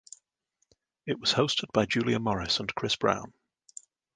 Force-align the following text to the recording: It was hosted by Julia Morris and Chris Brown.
It 1.05 1.19
was 1.19 1.33
hosted 1.33 1.71
by 1.75 1.85
Julia 1.85 2.17
Morris 2.17 2.59
and 2.59 2.73
Chris 2.73 2.95
Brown. 2.95 3.33